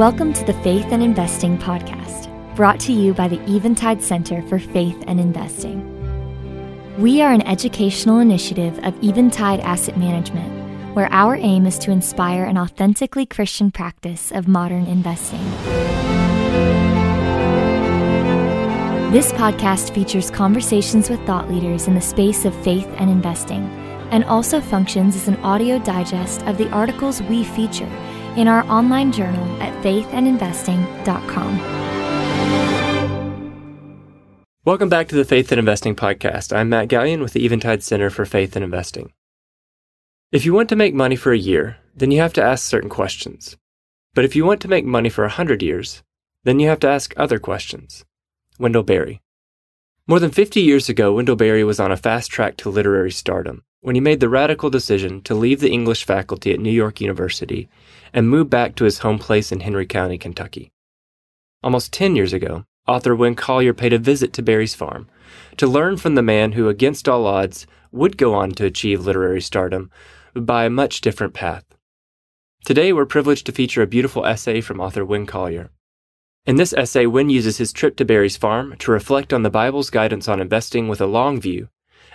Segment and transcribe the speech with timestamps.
[0.00, 4.58] Welcome to the Faith and Investing Podcast, brought to you by the Eventide Center for
[4.58, 6.96] Faith and Investing.
[6.98, 12.44] We are an educational initiative of Eventide Asset Management, where our aim is to inspire
[12.44, 15.44] an authentically Christian practice of modern investing.
[19.12, 23.68] This podcast features conversations with thought leaders in the space of faith and investing,
[24.12, 27.90] and also functions as an audio digest of the articles we feature
[28.36, 31.80] in our online journal at faithandinvesting.com.
[34.64, 36.54] Welcome back to the Faith and Investing Podcast.
[36.54, 39.12] I'm Matt Galyon with the Eventide Center for Faith and Investing.
[40.32, 42.90] If you want to make money for a year, then you have to ask certain
[42.90, 43.56] questions.
[44.14, 46.02] But if you want to make money for a hundred years,
[46.44, 48.04] then you have to ask other questions.
[48.58, 49.20] Wendell Berry.
[50.06, 53.64] More than 50 years ago, Wendell Berry was on a fast track to literary stardom
[53.82, 57.68] when he made the radical decision to leave the English faculty at New York University
[58.12, 60.70] and move back to his home place in Henry County, Kentucky.
[61.62, 65.08] Almost 10 years ago, author Winn Collier paid a visit to Berry's farm
[65.56, 69.40] to learn from the man who, against all odds, would go on to achieve literary
[69.40, 69.90] stardom
[70.34, 71.64] by a much different path.
[72.64, 75.70] Today, we're privileged to feature a beautiful essay from author Winn Collier.
[76.44, 79.88] In this essay, Winn uses his trip to Berry's farm to reflect on the Bible's
[79.88, 81.68] guidance on investing with a long view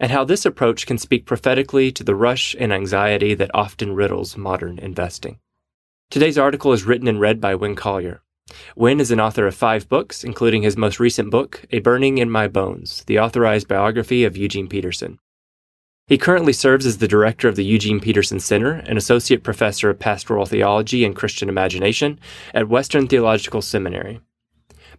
[0.00, 4.36] and how this approach can speak prophetically to the rush and anxiety that often riddles
[4.36, 5.38] modern investing.
[6.10, 8.22] Today's article is written and read by Winn Collier.
[8.76, 12.28] Winn is an author of five books, including his most recent book, A Burning in
[12.28, 15.18] My Bones, the authorized biography of Eugene Peterson.
[16.08, 20.00] He currently serves as the director of the Eugene Peterson Center and associate professor of
[20.00, 22.18] pastoral theology and Christian imagination
[22.52, 24.20] at Western Theological Seminary.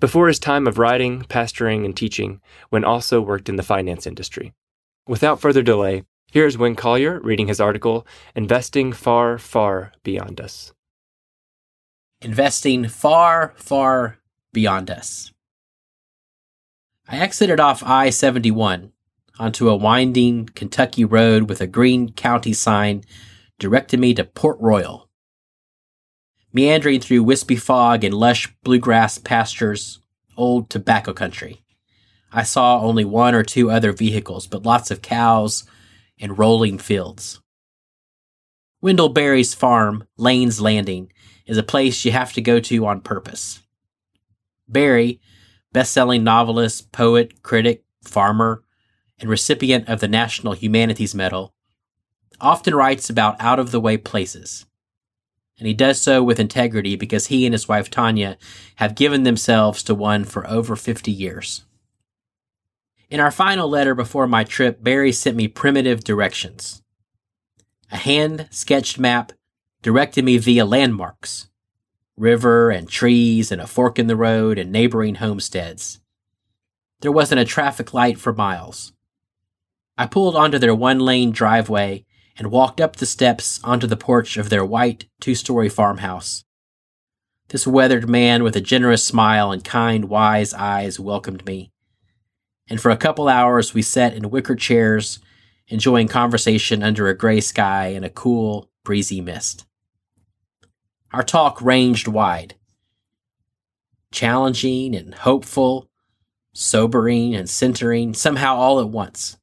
[0.00, 4.52] Before his time of writing, pastoring, and teaching, Winn also worked in the finance industry.
[5.08, 10.72] Without further delay, here is Winn Collier reading his article, Investing Far, Far Beyond Us.
[12.20, 14.18] Investing far, far
[14.52, 15.32] beyond us.
[17.08, 18.92] I exited off I 71
[19.40, 23.02] onto a winding Kentucky road with a green county sign
[23.58, 25.08] directed me to Port Royal.
[26.52, 29.98] Meandering through wispy fog and lush bluegrass pastures,
[30.36, 31.64] old tobacco country.
[32.32, 35.64] I saw only one or two other vehicles, but lots of cows
[36.18, 37.40] and rolling fields.
[38.80, 41.12] Wendell Berry's farm, Lane's Landing,
[41.46, 43.60] is a place you have to go to on purpose.
[44.66, 45.20] Berry,
[45.72, 48.64] best-selling novelist, poet, critic, farmer,
[49.18, 51.54] and recipient of the National Humanities Medal,
[52.40, 54.66] often writes about out-of-the-way places.
[55.58, 58.36] And he does so with integrity because he and his wife Tanya
[58.76, 61.64] have given themselves to one for over 50 years.
[63.12, 66.82] In our final letter before my trip, Berry sent me primitive directions.
[67.90, 69.32] A hand sketched map
[69.82, 71.50] directed me via landmarks
[72.16, 76.00] river and trees and a fork in the road and neighboring homesteads.
[77.02, 78.94] There wasn't a traffic light for miles.
[79.98, 82.06] I pulled onto their one lane driveway
[82.38, 86.44] and walked up the steps onto the porch of their white two story farmhouse.
[87.48, 91.71] This weathered man with a generous smile and kind, wise eyes welcomed me
[92.68, 95.18] and for a couple hours we sat in wicker chairs,
[95.68, 99.64] enjoying conversation under a gray sky and a cool, breezy mist.
[101.12, 102.54] Our talk ranged wide
[104.12, 105.88] challenging and hopeful,
[106.52, 109.38] sobering and centering, somehow all at once.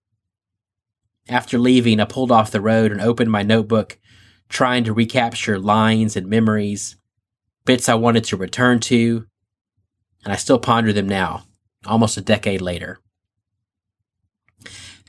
[1.27, 3.99] After leaving, I pulled off the road and opened my notebook,
[4.47, 6.95] trying to recapture lines and memories,
[7.65, 9.27] bits I wanted to return to,
[10.23, 11.43] and I still ponder them now,
[11.85, 12.99] almost a decade later.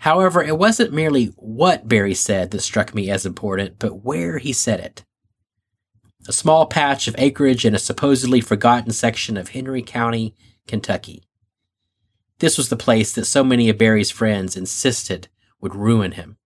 [0.00, 4.50] However, it wasn't merely what Berry said that struck me as important, but where he
[4.50, 5.04] said it.
[6.26, 10.34] A small patch of acreage in a supposedly forgotten section of Henry County,
[10.66, 11.24] Kentucky.
[12.38, 15.28] This was the place that so many of Berry's friends insisted
[15.60, 16.38] would ruin him.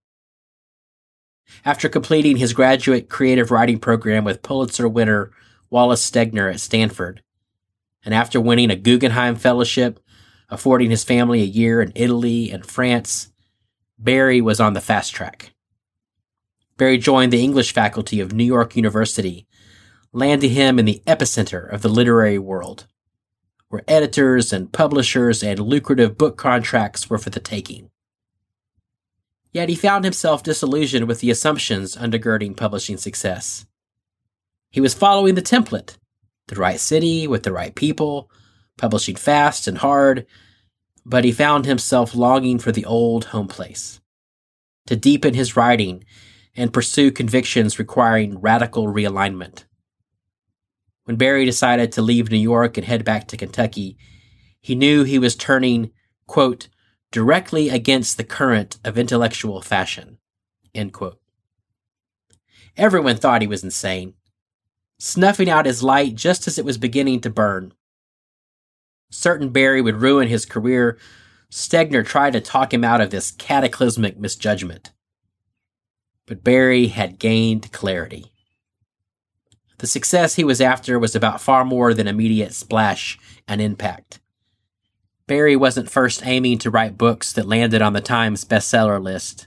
[1.64, 5.30] After completing his graduate creative writing program with Pulitzer winner
[5.70, 7.22] Wallace Stegner at Stanford,
[8.04, 10.00] and after winning a Guggenheim Fellowship,
[10.48, 13.30] affording his family a year in Italy and France,
[13.98, 15.52] Berry was on the fast track.
[16.76, 19.46] Berry joined the English faculty of New York University,
[20.12, 22.86] landing him in the epicenter of the literary world,
[23.68, 27.90] where editors and publishers and lucrative book contracts were for the taking.
[29.52, 33.66] Yet he found himself disillusioned with the assumptions undergirding publishing success.
[34.70, 35.96] He was following the template
[36.48, 38.30] the right city with the right people,
[38.76, 40.26] publishing fast and hard,
[41.06, 44.00] but he found himself longing for the old home place.
[44.86, 46.04] To deepen his writing
[46.56, 49.64] and pursue convictions requiring radical realignment.
[51.04, 53.98] When Berry decided to leave New York and head back to Kentucky,
[54.60, 55.90] he knew he was turning,
[56.26, 56.68] quote,
[57.10, 60.18] directly against the current of intellectual fashion.
[62.76, 64.14] Everyone thought he was insane,
[64.98, 67.72] snuffing out his light just as it was beginning to burn.
[69.10, 70.98] Certain Berry would ruin his career,
[71.50, 74.90] Stegner tried to talk him out of this cataclysmic misjudgment.
[76.26, 78.32] But Berry had gained clarity.
[79.78, 84.20] The success he was after was about far more than immediate splash and impact.
[85.26, 89.46] Berry wasn't first aiming to write books that landed on the Times bestseller list.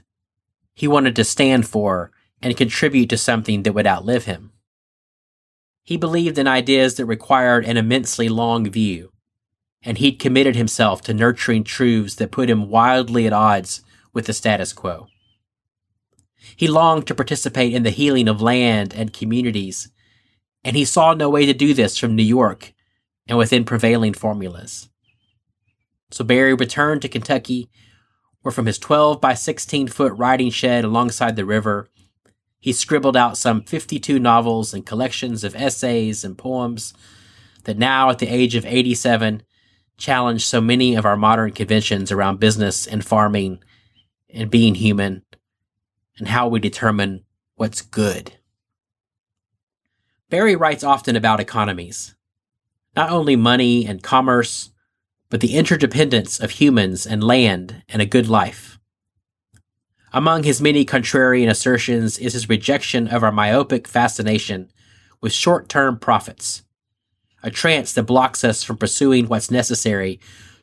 [0.74, 2.10] He wanted to stand for
[2.40, 4.52] and contribute to something that would outlive him.
[5.82, 9.12] He believed in ideas that required an immensely long view,
[9.82, 13.82] and he'd committed himself to nurturing truths that put him wildly at odds
[14.12, 15.06] with the status quo.
[16.56, 19.90] He longed to participate in the healing of land and communities,
[20.64, 22.72] and he saw no way to do this from New York
[23.26, 24.88] and within prevailing formulas.
[26.10, 27.68] So Berry returned to Kentucky,
[28.42, 31.88] where from his 12 by 16 foot writing shed alongside the river,
[32.60, 36.92] he scribbled out some 52 novels and collections of essays and poems
[37.64, 39.42] that now, at the age of 87,
[39.98, 43.58] challenge so many of our modern conventions around business and farming
[44.32, 45.22] and being human
[46.18, 47.24] and how we determine
[47.56, 48.32] what's good.
[50.30, 52.14] Berry writes often about economies,
[52.94, 54.70] not only money and commerce,
[55.30, 58.78] but the interdependence of humans and land and a good life.
[60.12, 64.70] Among his many contrarian assertions is his rejection of our myopic fascination
[65.20, 66.62] with short term profits,
[67.48, 70.20] a trance that blocks us from pursuing what's necessary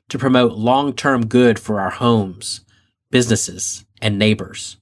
[0.07, 2.61] to promote long term good for our homes,
[3.09, 4.77] businesses, and neighbors.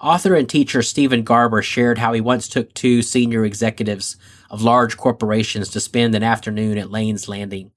[0.00, 4.16] Author and teacher Steven Garber shared how he once took two senior executives
[4.50, 7.70] of large corporations to spend an afternoon at Lane's Landing.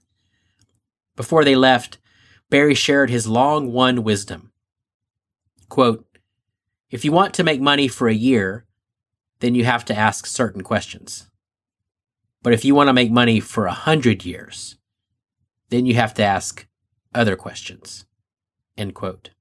[1.15, 1.99] Before they left,
[2.49, 4.51] Berry shared his long won wisdom.
[5.69, 6.05] Quote,
[6.89, 8.65] if you want to make money for a year,
[9.41, 11.29] then you have to ask certain questions.
[12.41, 14.77] But if you want to make money for a hundred years,
[15.69, 16.67] then you have to ask
[17.13, 18.05] other questions.
[18.77, 19.31] End quote.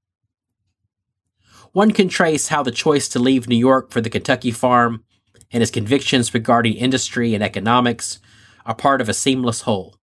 [1.71, 5.03] One can trace how the choice to leave New York for the Kentucky farm
[5.51, 8.19] and his convictions regarding industry and economics
[8.65, 9.95] are part of a seamless whole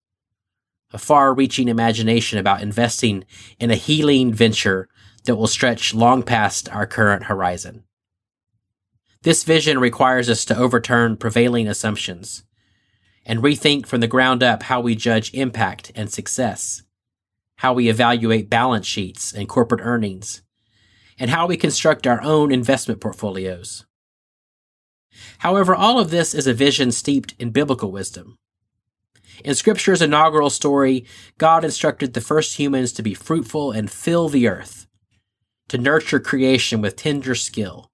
[0.94, 3.24] a far reaching imagination about investing
[3.58, 4.88] in a healing venture
[5.24, 7.82] that will stretch long past our current horizon.
[9.22, 12.44] This vision requires us to overturn prevailing assumptions
[13.26, 16.82] and rethink from the ground up how we judge impact and success,
[17.56, 20.42] how we evaluate balance sheets and corporate earnings,
[21.18, 23.86] and how we construct our own investment portfolios.
[25.38, 28.36] However, all of this is a vision steeped in biblical wisdom.
[29.44, 31.06] In Scripture's inaugural story,
[31.38, 34.86] God instructed the first humans to be fruitful and fill the earth,
[35.68, 37.90] to nurture creation with tender skill.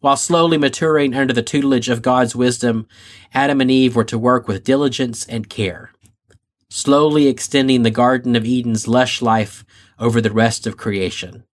[0.00, 2.86] While slowly maturing under the tutelage of God's wisdom,
[3.32, 5.90] Adam and Eve were to work with diligence and care,
[6.68, 9.64] slowly extending the Garden of Eden's lush life
[9.98, 11.44] over the rest of creation.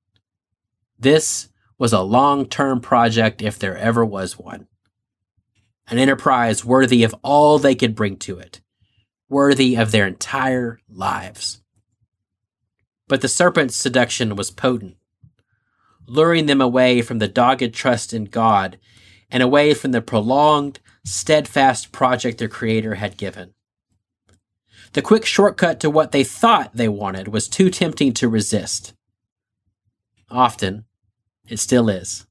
[1.00, 4.68] This was a long term project if there ever was one
[5.88, 8.62] an enterprise worthy of all they could bring to it,
[9.30, 11.62] worthy of their entire lives.
[13.08, 14.96] But the serpent's seduction was potent,
[16.06, 18.78] luring them away from the dogged trust in God
[19.30, 23.54] and away from the prolonged, steadfast project their Creator had given.
[24.94, 28.94] The quick shortcut to what they thought they wanted was too tempting to resist.
[30.30, 30.86] Often,
[31.48, 32.28] it still is.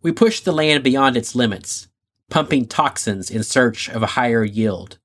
[0.00, 1.88] We push the land beyond its limits,
[2.30, 4.98] pumping toxins in search of a higher yield.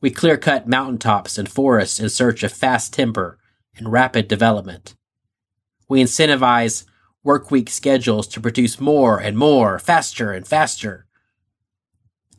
[0.00, 3.38] We clear cut mountaintops and forests in search of fast timber
[3.76, 4.94] and rapid development.
[5.90, 6.86] We incentivize
[7.22, 11.06] workweek schedules to produce more and more, faster and faster.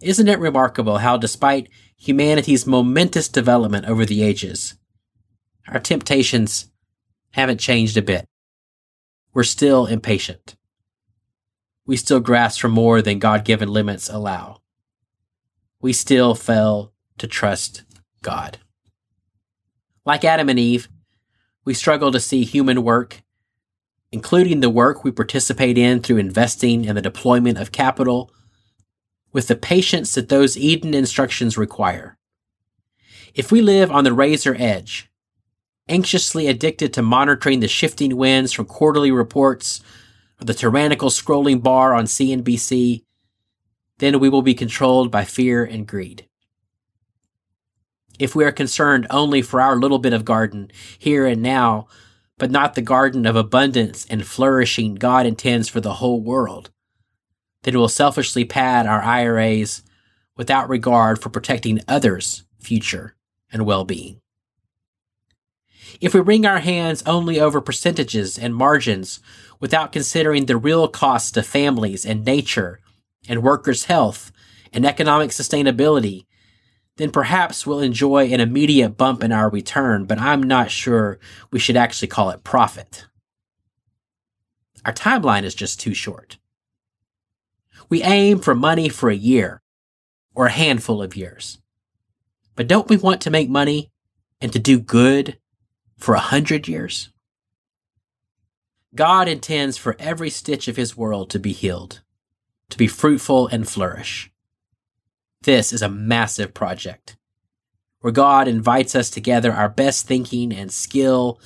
[0.01, 4.73] Isn't it remarkable how, despite humanity's momentous development over the ages,
[5.67, 6.71] our temptations
[7.33, 8.25] haven't changed a bit?
[9.35, 10.55] We're still impatient
[11.91, 14.61] we still grasp for more than God given limits allow.
[15.81, 17.83] We still fail to trust
[18.21, 18.59] God.
[20.05, 20.87] Like Adam and Eve,
[21.65, 23.23] we struggle to see human work,
[24.11, 28.31] including the work we participate in through investing in the deployment of capital,
[29.31, 32.17] with the patience that those Eden instructions require.
[33.33, 35.09] If we live on the razor edge,
[35.87, 39.81] anxiously addicted to monitoring the shifting winds from quarterly reports
[40.41, 43.03] or the tyrannical scrolling bar on CNBC,
[43.99, 46.27] then we will be controlled by fear and greed.
[48.19, 51.87] If we are concerned only for our little bit of garden here and now,
[52.41, 56.71] but not the garden of abundance and flourishing God intends for the whole world,
[57.61, 59.83] then we'll selfishly pad our IRAs
[60.35, 63.15] without regard for protecting others' future
[63.53, 64.21] and well being.
[65.99, 69.19] If we wring our hands only over percentages and margins
[69.59, 72.79] without considering the real cost to families and nature
[73.29, 74.31] and workers' health
[74.73, 76.25] and economic sustainability,
[77.01, 81.17] then perhaps we'll enjoy an immediate bump in our return, but I'm not sure
[81.49, 83.07] we should actually call it profit.
[84.85, 86.37] Our timeline is just too short.
[87.89, 89.61] We aim for money for a year
[90.35, 91.59] or a handful of years.
[92.55, 93.91] But don't we want to make money
[94.39, 95.39] and to do good
[95.97, 97.09] for a hundred years?
[98.93, 102.01] God intends for every stitch of his world to be healed,
[102.69, 104.30] to be fruitful and flourish.
[105.43, 107.17] This is a massive project
[108.01, 111.39] where God invites us together our best thinking and skill